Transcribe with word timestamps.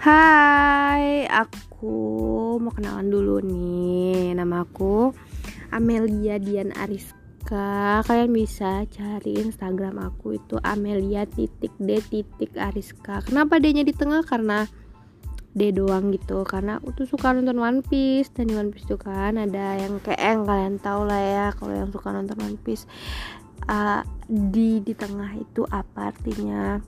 Hai, 0.00 1.28
aku 1.28 1.92
mau 2.56 2.72
kenalan 2.72 3.12
dulu 3.12 3.44
nih. 3.44 4.32
Nama 4.32 4.64
aku 4.64 5.12
Amelia 5.76 6.40
Dian 6.40 6.72
Ariska. 6.72 8.00
Kalian 8.08 8.32
bisa 8.32 8.88
cari 8.88 9.36
Instagram 9.36 10.00
aku 10.00 10.40
itu 10.40 10.56
Amelia 10.64 11.28
titik 11.28 11.76
D 11.76 12.00
titik 12.00 12.56
Ariska. 12.56 13.28
Kenapa 13.28 13.60
D-nya 13.60 13.84
di 13.84 13.92
tengah? 13.92 14.24
Karena 14.24 14.64
D 15.52 15.68
doang 15.68 16.08
gitu. 16.16 16.48
Karena 16.48 16.80
aku 16.80 16.96
tuh 16.96 17.04
suka 17.04 17.36
nonton 17.36 17.60
One 17.60 17.84
Piece 17.84 18.32
dan 18.32 18.48
di 18.48 18.56
One 18.56 18.72
Piece 18.72 18.88
tuh 18.88 18.96
kan 18.96 19.36
ada 19.36 19.84
yang 19.84 20.00
kayak 20.00 20.16
yang 20.16 20.48
kalian 20.48 20.80
tahu 20.80 21.04
lah 21.04 21.20
ya 21.20 21.46
kalau 21.52 21.76
yang 21.76 21.92
suka 21.92 22.08
nonton 22.08 22.40
One 22.40 22.56
Piece. 22.56 22.88
Uh, 23.68 24.00
di 24.24 24.80
di 24.80 24.96
tengah 24.96 25.36
itu 25.36 25.68
apa 25.68 26.08
artinya? 26.08 26.80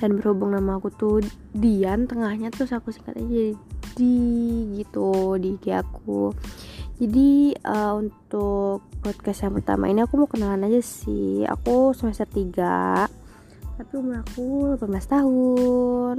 Dan 0.00 0.16
berhubung 0.16 0.56
nama 0.56 0.80
aku 0.80 0.88
tuh 0.96 1.20
Dian 1.52 2.08
tengahnya 2.08 2.48
terus 2.48 2.72
aku 2.72 2.88
singkat 2.88 3.20
aja 3.20 3.52
jadi 3.52 3.54
di 3.94 4.16
gitu 4.80 5.36
di 5.36 5.60
IG 5.60 5.76
aku. 5.76 6.32
Jadi 7.00 7.56
uh, 7.64 7.96
untuk 7.96 8.84
podcast 9.00 9.48
yang 9.48 9.56
pertama 9.56 9.88
ini 9.88 10.04
aku 10.04 10.20
mau 10.20 10.28
kenalan 10.28 10.68
aja 10.68 10.80
sih. 10.80 11.44
Aku 11.44 11.92
semester 11.92 12.28
3 12.28 13.20
tapi 13.80 13.96
umur 13.96 14.20
aku 14.20 14.76
18 14.76 14.92
tahun 15.08 16.16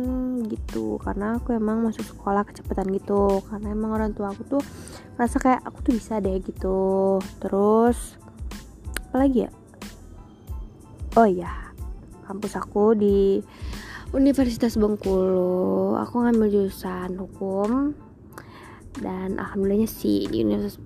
gitu. 0.49 0.97
Karena 0.97 1.37
aku 1.37 1.53
emang 1.53 1.85
masuk 1.85 2.05
sekolah 2.05 2.45
kecepatan 2.45 2.89
gitu. 2.97 3.45
Karena 3.45 3.73
emang 3.73 3.93
orang 3.93 4.11
tua 4.17 4.33
aku 4.33 4.57
tuh 4.57 4.61
merasa 5.17 5.37
kayak 5.37 5.61
aku 5.65 5.77
tuh 5.85 5.93
bisa 5.93 6.17
deh 6.17 6.41
gitu. 6.41 7.21
Terus 7.37 8.17
apa 9.09 9.15
lagi 9.21 9.45
ya? 9.45 9.51
Oh 11.13 11.27
iya 11.27 11.60
kampus 12.31 12.55
aku 12.55 12.95
di 12.95 13.43
Universitas 14.15 14.79
Bengkulu. 14.79 15.99
Aku 15.99 16.23
ngambil 16.23 16.47
jurusan 16.47 17.19
hukum 17.19 17.91
dan 18.99 19.39
alhamdulillahnya 19.39 19.87
sih 19.87 20.27
di 20.31 20.43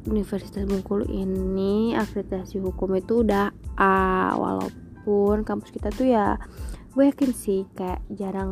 Universitas 0.09 0.65
Bengkulu 0.65 1.05
ini 1.09 1.93
akreditasi 1.93 2.61
hukum 2.61 2.97
itu 2.97 3.21
udah 3.21 3.53
A 3.77 4.33
walaupun 4.37 5.45
kampus 5.45 5.73
kita 5.73 5.89
tuh 5.93 6.09
ya 6.09 6.37
gue 6.93 7.11
yakin 7.11 7.33
sih 7.33 7.65
kayak 7.73 8.01
jarang 8.13 8.49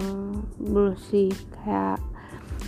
belum 0.57 0.97
sih 0.97 1.31
kayak 1.57 2.01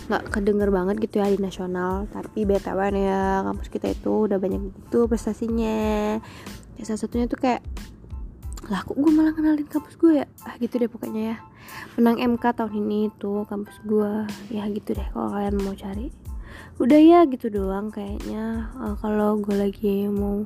nggak 0.06 0.30
kedenger 0.30 0.70
banget 0.70 1.02
gitu 1.02 1.18
ya 1.18 1.26
di 1.26 1.42
nasional. 1.42 2.06
Tapi 2.10 2.46
btw 2.46 2.80
ya 2.94 3.42
kampus 3.42 3.66
kita 3.66 3.90
itu 3.90 4.30
udah 4.30 4.38
banyak 4.38 4.70
gitu 4.70 5.10
prestasinya. 5.10 6.18
Ya, 6.76 6.82
salah 6.84 7.00
satunya 7.02 7.26
tuh 7.26 7.40
kayak 7.40 7.66
lah 8.70 8.82
kok 8.82 8.98
gue 8.98 9.12
malah 9.14 9.32
kenalin 9.34 9.68
kampus 9.68 9.94
gue 9.98 10.22
ya? 10.22 10.26
Ah 10.42 10.54
gitu 10.58 10.78
deh 10.82 10.90
pokoknya 10.90 11.22
ya. 11.34 11.36
Menang 11.98 12.18
MK 12.18 12.44
tahun 12.56 12.74
ini 12.74 13.10
tuh 13.18 13.46
kampus 13.46 13.78
gue 13.86 14.26
ya 14.50 14.66
gitu 14.70 14.94
deh 14.94 15.06
kalau 15.14 15.30
kalian 15.34 15.56
mau 15.62 15.74
cari. 15.74 16.10
Udah 16.82 17.00
ya 17.00 17.20
gitu 17.30 17.46
doang 17.52 17.94
kayaknya. 17.94 18.70
Uh, 18.78 18.94
kalau 18.98 19.38
gue 19.38 19.54
lagi 19.54 20.10
mau 20.10 20.42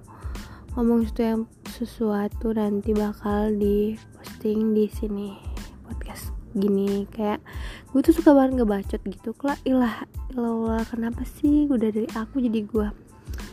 ngomong 0.76 1.08
sesuatu 1.08 1.22
yang 1.24 1.42
sesuatu 1.66 2.46
nanti 2.54 2.94
bakal 2.94 3.50
di 3.56 3.98
posting 4.16 4.76
di 4.76 4.86
sini 4.90 5.36
podcast 5.84 6.32
gini. 6.52 7.08
Kayak 7.08 7.40
gue 7.92 8.00
tuh 8.04 8.14
suka 8.16 8.36
banget 8.36 8.60
ngebacot 8.60 9.00
gitu. 9.06 9.32
Kok 9.36 9.64
ilah 9.64 10.04
ilah 10.36 10.84
kenapa 10.88 11.24
sih? 11.24 11.68
Udah 11.68 11.88
dari 11.88 12.08
aku 12.12 12.40
jadi 12.40 12.62
gue 12.64 12.88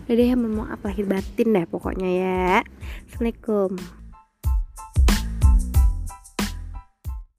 udah 0.07 0.15
deh 0.15 0.39
memang 0.39 0.71
apa 0.71 0.87
lahir 0.87 1.03
batin 1.03 1.51
deh 1.51 1.67
pokoknya 1.67 2.07
ya. 2.07 2.51
Assalamualaikum 3.11 4.06